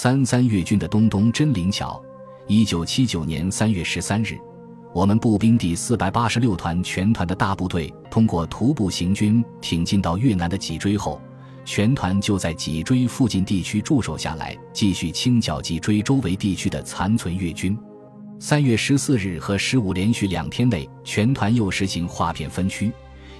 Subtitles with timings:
[0.00, 2.00] 三三越军的东东真灵巧。
[2.46, 4.38] 一九七九年三月十三日，
[4.94, 11.20] 我们步兵第四百八十六团全团的大部队通过徒步行军挺进到越南的脊椎后，
[11.64, 17.76] 全团就在脊椎附近地区驻守下来，继续清剿脊椎周围地区的残存越军。
[18.38, 22.92] 三月十四日和十五连续两天内，全团又实行划片分区，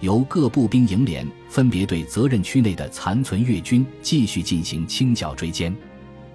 [0.00, 5.70] 由各步兵营连分别对责任区内的残存越军继续进行清剿追歼。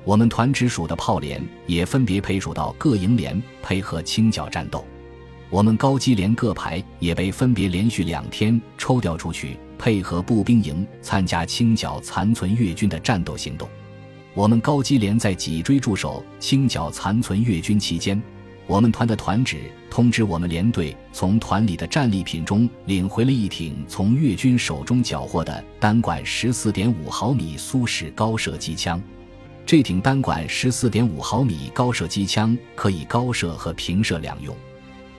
[0.03, 4.83] 我们团直属的炮连也分别配属到各营连，配合清剿战斗。
[5.49, 13.69] 我们高机连各排也被分别连续两天抽调出去，配合步兵营参加清剿残存越军的战斗行动。
[14.33, 18.19] 我们高机连在脊椎驻守清剿残存越军期间，
[18.65, 28.99] 我们团的团指通知我们连队，从团里的战利品中领回了一挺从越军手中缴获的单管十四点五毫米苏式高射机枪。
[29.71, 34.53] 这挺单管十四点五毫米高射机枪可以高射和平射两用。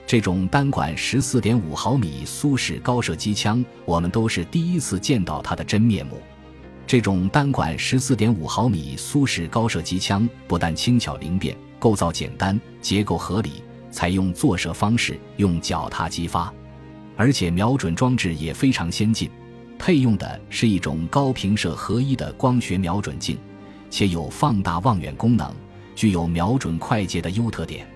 [0.05, 6.21] 这种单管十四点五毫米苏式高射机枪，我们都是第一次见到它的真面目。
[6.85, 13.53] 这种单管十四点五毫米苏式高射机枪不但轻巧灵便，构造简单，结构合理，
[13.89, 16.53] 采用坐射方式，用脚踏击发，
[17.17, 19.31] 而且瞄准装置也非常先进，
[19.79, 23.35] 配用的是一种高平射合一的光学瞄准镜。
[23.93, 25.53] 且有放大望远功能，
[25.93, 27.87] 具有瞄准快捷的优特点。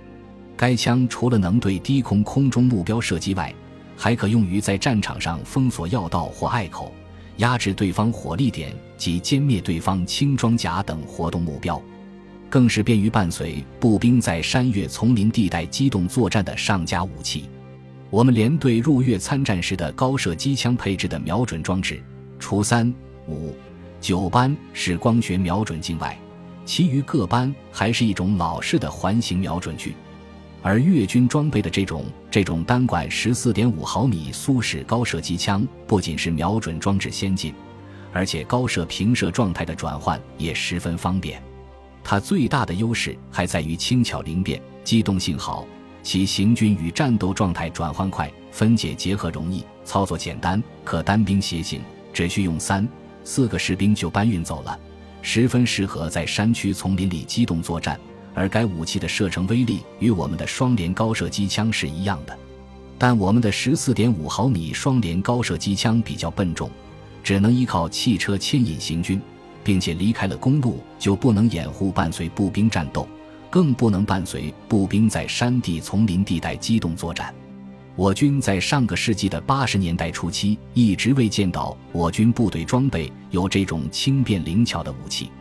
[0.56, 3.52] 该枪除了能对低空空中目标射击外，
[3.95, 6.94] 还可用于在战场上封锁要道或隘口，
[7.38, 11.81] 压制对方火力点及歼灭对方轻装甲等活动目标，
[12.48, 17.45] 更是便于伴随步兵在山岳丛林地带机动作战的上佳武器。
[18.12, 22.00] 我们连队入越参战时的高射机枪配置的瞄准装置，
[22.38, 22.94] 除三
[23.28, 23.56] 五。
[24.00, 26.17] 九班是光学瞄准镜外，
[26.66, 29.95] 其余各班还是一种老式的环形瞄准具。
[30.64, 37.53] 而越军装备的这种这种单管十四点五毫米苏式高射机枪，不仅是瞄准装置先进，
[38.12, 41.41] 而且高射平射状态的转换也十分方便。
[42.03, 45.66] 它最大的优势还在于轻巧灵便、机动性好，
[46.03, 51.81] 其行军与战斗状态转换快，分解结合容易，操作简单，可单兵协行，
[52.12, 52.86] 只需用三。
[53.27, 54.79] 四个士兵就搬运走了，
[55.21, 57.99] 十分适合在山区丛林里机动作战。
[58.33, 62.38] 而该武器的射程威力与我们的双联高射机枪是一样的，
[62.97, 66.69] 但我们的十四点五毫米双联高射机枪比较笨重，
[67.21, 69.19] 只能依靠汽车牵引行军，
[69.61, 73.05] 并且离开了公路就不能掩护伴随步兵战斗，
[73.49, 77.35] 更不能伴随步兵在山地丛林地带机动作战。
[77.97, 85.31] 我军在上个世纪的八十年代初期，一直未见到我军部队装备有这种轻便灵巧的武器。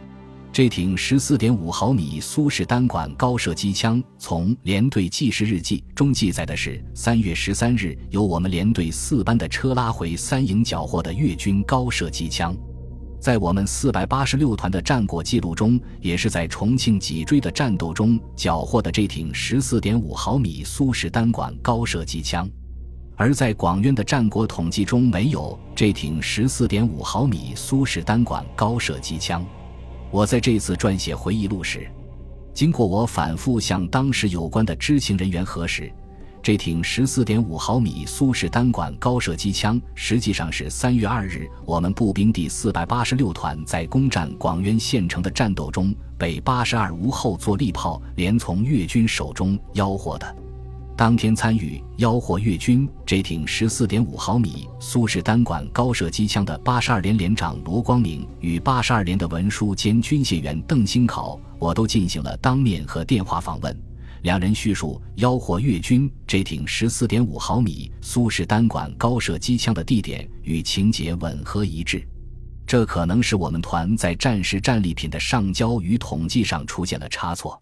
[0.50, 12.56] 这挺十四点五毫米苏式单管高射机枪，从连队记事日记中记载的是三月十三日由我们连队四班的车拉回三营缴获的越军高射机枪。
[13.26, 22.48] 在我们四百八十六团的战果记录中，也是在重庆脊椎的战斗中缴获的这挺十四点五毫米苏式单管高射机枪，
[23.16, 29.44] 而在广渊的战果统计中没有这挺十四点五毫米苏式单管高射机枪。
[30.12, 31.84] 我在这次撰写回忆录时，
[32.54, 35.92] 经过我反复向当时有关的知情人员核实。
[36.46, 50.36] 这挺十四点五毫米苏式单管高射机枪，实际上是三月二日我们步兵第四百八十六团在攻占广渊县城的战斗中，被八十二无后坐力炮连从越军手中吆获的。
[50.96, 63.76] 当天参与吆获越军这挺十四点五毫米苏式单管高射机枪的八十二连连长罗光明与八十二连的文书兼军械员邓新考，我都进行了当面和电话访问。
[64.26, 72.04] 两人叙述吆获越军这挺十四点五毫米苏式单管高射机枪的地点与情节吻合一致，
[72.66, 77.56] 这可能是我们团在战时战利品的上交与统计上出现了差错。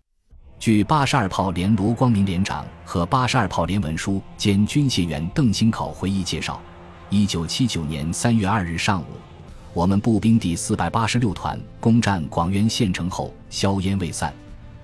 [0.58, 6.58] 据八十二炮连罗光明连长和八十二炮连文书兼军械员邓新考回忆介绍，
[7.10, 9.06] 一九七九年三月二日上午，
[9.74, 14.34] 我们步兵第四百八十六团攻占广元县城后，硝烟未散。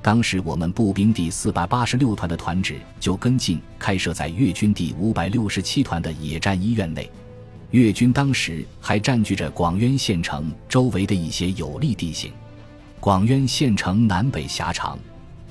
[0.03, 7.11] 当时我们步兵第四百八十六团的团指就跟进开设在越军第五百六十七团的野战医院内。
[7.71, 12.33] 越军当时还占据着广渊县城周围的一些有利地形。
[12.99, 14.99] 广渊县城南北狭长，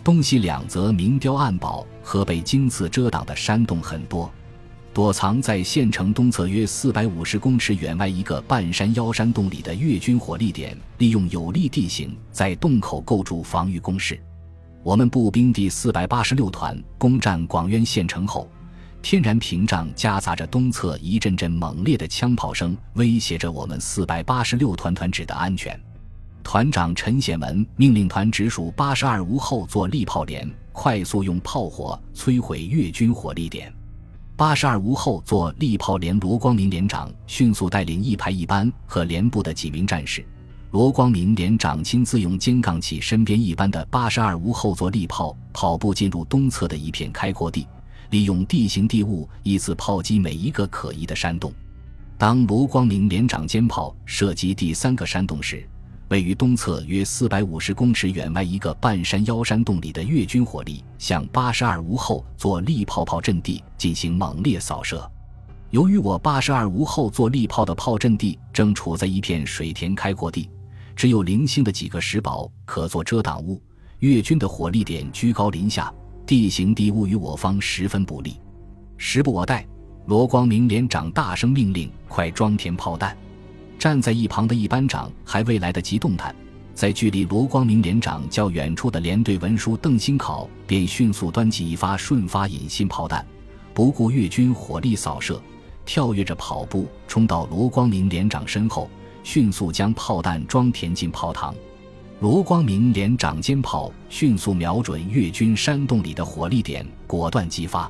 [0.04, 4.30] 东西两侧明碉暗堡和被荆刺遮挡的山洞很多。
[4.94, 14.19] 躲藏在县城东侧约四百五十公尺远外一个半山腰山洞里的越军火力点，利用有利地形，在洞口构筑防御工事。
[14.89, 18.50] 我们步兵第四百八十六团攻占广渊县城后，
[19.03, 25.80] 天然屏障夹杂着东侧一阵阵猛烈的枪炮声，威胁着我们四百八十六团团指的安全。
[26.41, 33.71] 团长陈显文命令团直属八十二无后座力炮连快速用炮火摧毁越军火力点。
[34.35, 40.25] 八十二无后座力炮连罗光明连长迅速带领一排一班和连部的几名战士。
[40.71, 47.68] 罗光明连长亲自用尖杠起身边一班的八十二无后座力炮跑步进入东侧的一片开阔地，
[48.12, 51.51] 利用地形地物依次炮击每一个可疑的山洞。
[52.19, 55.68] 当罗光明连长肩炮射击第三个山洞时，
[56.10, 65.10] 位于东侧约四百五十公尺远外一个半山腰山洞里的越军火力向八十二无后座力炮炮阵地进行猛烈扫射。
[65.71, 70.48] 由于我八十二无后座力炮的炮阵地正处在一片水田开阔地。
[71.00, 73.62] 只有零星的几个石堡可做遮挡物，
[74.00, 75.90] 越军的火力点居高临下，
[76.25, 78.36] 地形地物与我方十分不利。
[78.98, 79.66] 时不我待，
[80.07, 83.18] 罗光明连长大声命令：“快装填炮弹！”
[83.80, 86.36] 站在一旁的一班长还未来得及动弹，
[86.74, 93.25] 在距离罗光明连长较远处的连队文书邓新考便迅速端起一发顺发引信炮弹，
[93.74, 95.42] 不顾越军火力扫射，
[95.86, 98.90] 跳跃着跑步冲到罗光明连长身后。
[99.24, 101.54] 迅速将炮弹装填进炮膛，
[102.19, 107.89] 罗光明连长尖炮迅速瞄准越军山洞里的火力点，果断击发，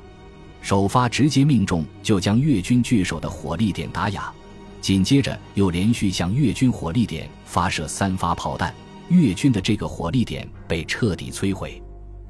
[0.60, 4.32] 首发直接命中，就将越军据守的火力点打哑。
[4.80, 8.74] 紧接着又连续向越军火力点发射三发炮弹，
[9.08, 11.82] 越军的这个火力点被彻底摧毁。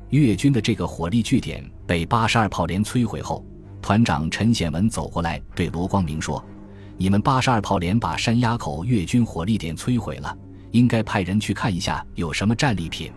[0.08, 3.44] 越军的这个火力据点被八十二炮连摧毁后，
[3.80, 6.44] 团长陈显文走过来对罗光明说。
[7.00, 10.36] 你们八十二炮连把山崖口越军火力点摧毁了，
[10.72, 13.10] 应该派人去看一下有什么战利品。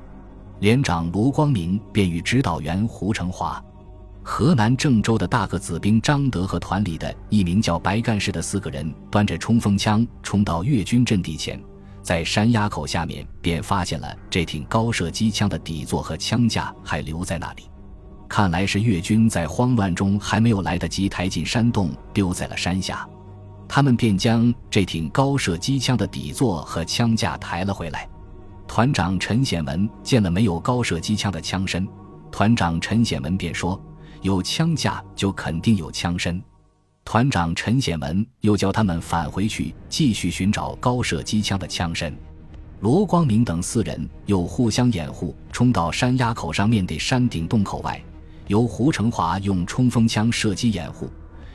[0.61, 3.61] 连长罗光明便与指导员胡成华、
[4.23, 11.61] 河南郑州的大个子兵张德和团里的一名叫白干事的四个人，端着冲锋枪冲到越军阵地前，
[12.01, 17.63] 在山崖口下面便发现了这挺高射机枪的底座和枪架还留在那里，
[18.29, 23.05] 看来是越军在慌乱中还没有来得及抬进山洞，丢在了山下。
[23.75, 28.07] 他们便将这挺高射机枪的底座和枪架抬了回来。
[28.67, 31.87] 团长陈显文见了没有高射机枪的枪身，
[32.31, 33.83] 团长陈显文便说
[34.21, 36.39] ：“有枪架就肯定有枪身。”
[37.03, 42.15] 团长陈显文又叫他们返回去继续寻找高射机枪的枪身。
[42.81, 47.99] 罗光明等四人又互相掩护，冲到山崖口上面的山顶洞口外，
[48.45, 51.09] 由胡成华用冲锋枪射击掩护。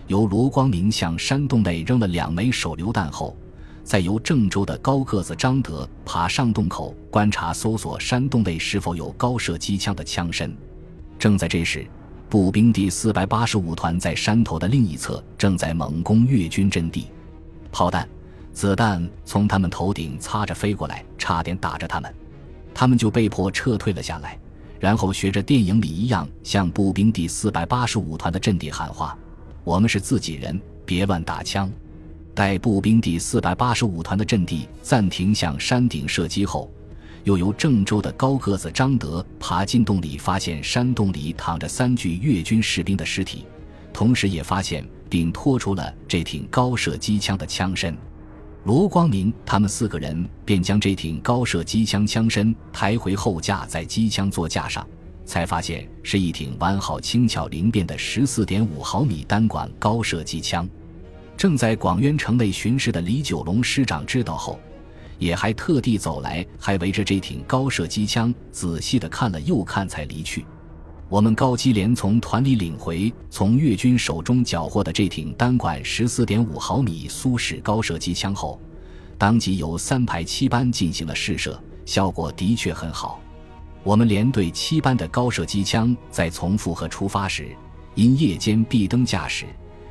[0.09, 3.37] 由罗光明向山洞内扔了两枚手榴弹后，
[3.85, 10.57] 再由郑州的高个子张德爬上洞口观察搜索山洞内是否有高射机枪的枪身。
[11.19, 11.87] 正在这时，
[12.31, 17.09] 步兵第四百八十五团在山头的另一侧正在猛攻越军阵地，
[17.71, 18.09] 炮弹、
[18.51, 22.15] 子弹从他们头顶擦着飞过来，差点打着他们，
[22.73, 24.39] 他们就被迫撤退了下来，
[24.81, 29.15] 然后学着电影里一样向步兵第四百八十五团的阵地喊话。
[29.69, 31.71] 我们是自己人，别乱打枪。
[32.35, 36.73] 待步兵第四百八十五团的阵地暂停向山顶射击后，
[37.25, 43.45] 又由郑州的高个子张德爬进洞里，发现山洞里躺着三具越军士兵的尸体，
[43.93, 47.95] 同时也发现并拖出了这挺高射机枪的枪身。
[48.65, 54.89] 罗光明他们四个人便将这挺高射机枪枪身抬回后架在机枪座架上。
[55.29, 60.67] 才发现是一挺完好、轻巧、灵便的十四点五毫米单管高射机枪。
[61.37, 64.59] 正在广渊城内巡视的李九龙师长知道后，
[65.19, 70.47] 也还特地走来，还围着这挺高射机枪仔细的看了又看，才离去。
[71.11, 78.59] 我们高机连从团里领回从越军手中缴获的这挺单管十四点五毫米苏式高射机枪后，
[79.19, 83.21] 当即由三排七班进行了试射，效果的确很好。
[83.85, 87.49] 我们连队七班的高射机枪在从复和出发时，
[87.95, 89.47] 因夜间闭灯驾驶，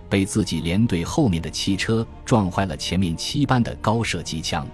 [0.10, 4.67] 被自己连队后面的汽车撞坏了前面七班的高射机枪，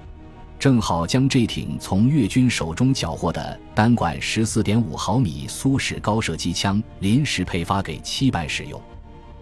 [0.59, 8.81] 正好将这挺从越军手中缴获的单管十四点五毫米苏式高射机枪临时配发给七班使用。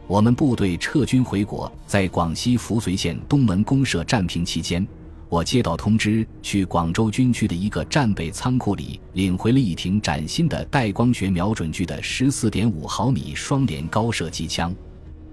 [0.06, 4.86] 我们部队撤军回国，在广西扶绥县东门公社战平期间。
[5.32, 14.76] 我接到通知，去广州军区的一个战备仓库里领回了一挺崭新的带光学瞄准具的十四点五毫米双联高射机枪。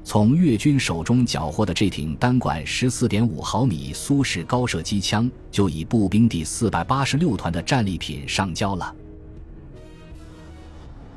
[0.04, 8.94] 从越军手中缴获的这挺单管十四点五毫米苏式高射机枪，就以步兵第四百八十六团的战利品上交了。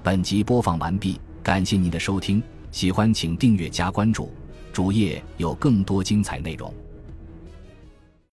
[0.01, 4.31] 本集播放完毕，感谢您的收听，喜欢请订阅加关注，
[4.73, 6.73] 主页有更多精彩内容。